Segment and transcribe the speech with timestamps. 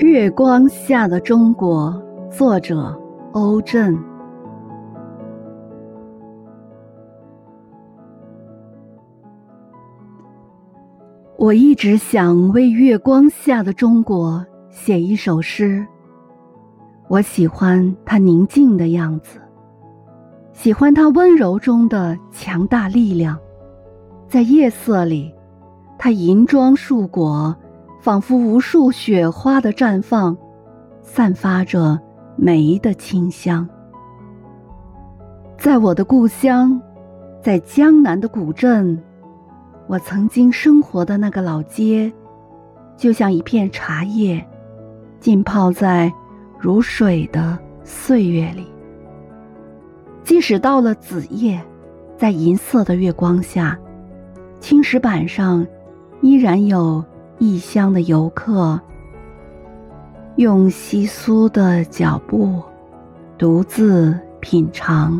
[0.00, 2.98] 月光下的中国，作者
[3.32, 3.94] 欧震。
[11.36, 15.86] 我一直想为月光下的中国写一首诗。
[17.08, 19.38] 我喜欢它宁静的样子，
[20.54, 23.38] 喜欢它温柔中的强大力量。
[24.26, 25.30] 在夜色里，
[25.98, 27.54] 它银装素裹。
[28.00, 30.34] 仿佛无数雪花的绽放，
[31.02, 32.00] 散发着
[32.34, 33.68] 梅的清香。
[35.58, 36.80] 在我的故乡，
[37.42, 38.98] 在江南的古镇，
[39.86, 42.10] 我曾经生活的那个老街，
[42.96, 44.42] 就像一片茶叶，
[45.20, 46.10] 浸泡在
[46.58, 48.66] 如水的岁月里。
[50.24, 51.62] 即使到了子夜，
[52.16, 53.78] 在银色的月光下，
[54.58, 55.66] 青石板上
[56.22, 57.04] 依然有。
[57.40, 58.78] 异乡的游客，
[60.36, 62.62] 用稀疏的脚步，
[63.38, 65.18] 独自品尝。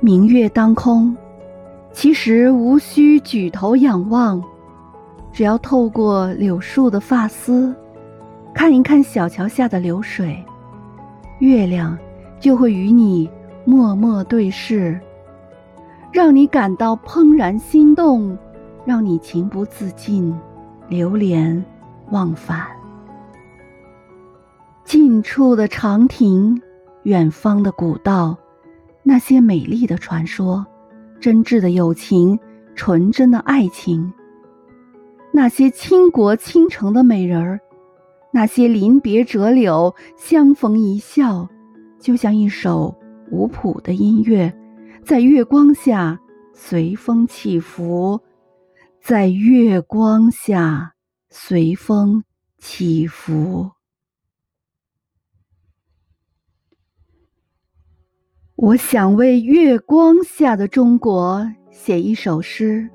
[0.00, 1.16] 明月当空，
[1.92, 4.42] 其实无需举头仰望，
[5.32, 7.72] 只要透过柳树的发丝，
[8.52, 10.44] 看一看小桥下的流水，
[11.38, 11.96] 月亮
[12.40, 13.30] 就会与你
[13.64, 15.00] 默默对视。
[16.14, 18.38] 让你感到怦然心动，
[18.84, 20.32] 让你情不自禁
[20.88, 21.64] 流连
[22.12, 22.64] 忘返。
[24.84, 26.62] 近处的长亭，
[27.02, 28.38] 远方的古道，
[29.02, 30.64] 那些美丽的传说，
[31.18, 32.38] 真挚的友情，
[32.76, 34.12] 纯真的爱情，
[35.32, 37.58] 那些倾国倾城的美人儿，
[38.30, 41.48] 那些临别折柳，相逢一笑，
[41.98, 42.94] 就像一首
[43.32, 44.54] 无谱的音乐。
[45.04, 46.18] 在月光下
[46.54, 48.18] 随风起伏，
[49.02, 50.94] 在月光下
[51.28, 52.24] 随风
[52.56, 53.70] 起伏。
[58.56, 62.88] 我想为月光下的中国写一首诗。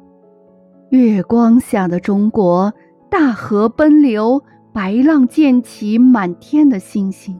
[0.90, 2.74] 月光下的中国，
[3.12, 4.44] 大河奔流，
[4.74, 7.40] 白浪溅起满天的星星。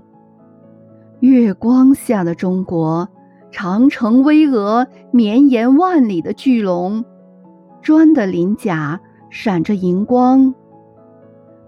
[1.22, 3.10] 月光下的中国。
[3.52, 7.04] 长城巍峨，绵延万里的巨龙，
[7.82, 9.00] 砖的鳞甲
[9.30, 10.54] 闪着银光。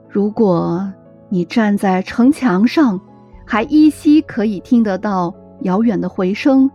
[0.10, 0.92] 如果
[1.30, 3.00] 你站在城墙上，
[3.46, 6.70] 还依稀可以听得到遥远的回声。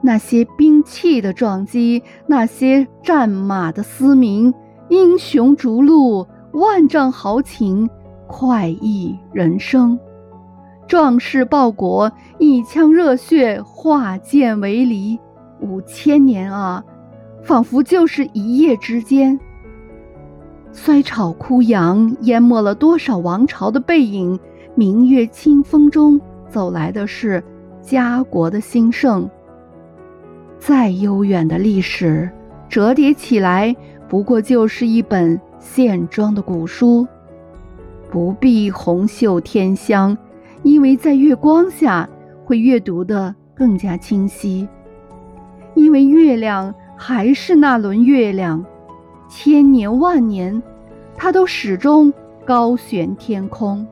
[0.00, 4.54] 那些兵器的撞击，那些战马的嘶鸣，
[4.88, 7.90] 英雄逐鹿，万丈豪情，
[8.28, 9.98] 快意人生。
[10.88, 15.20] 壮士报国，一腔热血化剑为犁，
[15.60, 16.82] 五千年啊，
[17.42, 19.38] 仿佛就是一夜之间。
[20.72, 24.40] 衰草枯杨，淹没了多少王朝的背影？
[24.74, 27.44] 明月清风中走来的是
[27.82, 29.28] 家国的兴盛。
[30.58, 32.30] 再悠远的历史，
[32.66, 33.76] 折叠起来
[34.08, 37.06] 不过就是一本线装的古书，
[38.10, 40.16] 不必红袖添香。
[40.62, 42.08] 因为在月光下
[42.44, 44.68] 会阅读的更加清晰，
[45.74, 48.64] 因为月亮还是那轮月亮，
[49.28, 50.62] 千年万年，
[51.16, 52.12] 它都始终
[52.44, 53.86] 高悬天空。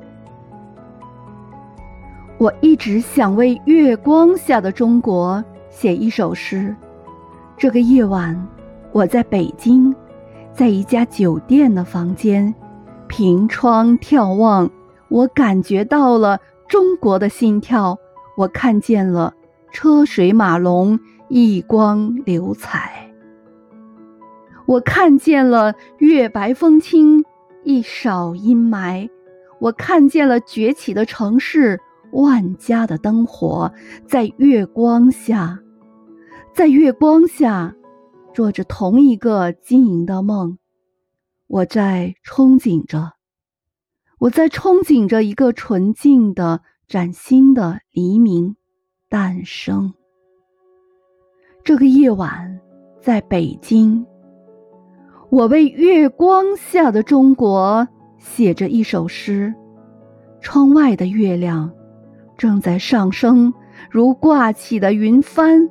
[2.39, 6.75] 我一直想为月光下的中国写一首诗。
[7.57, 8.47] 这个夜晚，
[8.93, 9.95] 我在北京，
[10.53, 12.55] 在一家酒店的房间，
[13.09, 14.71] 凭窗眺望，
[15.09, 16.39] 我感觉到了。
[16.69, 17.97] 中国的心跳，
[18.37, 19.33] 我看见了
[19.73, 23.11] 车水马龙，一光流彩。
[24.67, 27.25] 我看见了月白风清，
[27.63, 29.09] 一扫阴霾。
[29.61, 31.81] 我看见了崛起的城市，
[32.13, 33.73] 万家的灯火
[34.07, 35.59] 在月光下，
[36.53, 37.75] 在月光下，
[38.35, 40.59] 做着同一个晶莹的梦。
[41.47, 43.16] 我在憧憬着。
[44.19, 48.57] 我在憧憬着一个纯净的、崭新的黎明
[49.11, 49.93] 诞生。
[51.63, 52.59] 这个夜晚，
[52.99, 54.07] 在北京，
[55.29, 57.87] 我为月光下的中国
[58.19, 59.55] 写着一首诗。
[60.41, 61.71] 窗外的月亮
[62.39, 63.53] 正在上升，
[63.91, 65.69] 如挂起的云帆，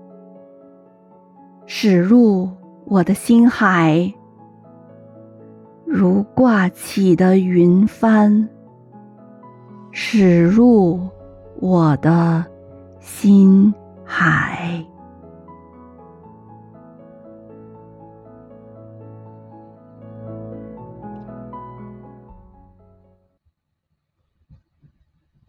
[1.65, 2.47] 驶入
[2.85, 4.13] 我的心海。
[5.95, 8.49] 如挂起的云帆，
[9.93, 10.99] 驶入
[11.61, 12.45] 我的
[12.99, 14.83] 心海。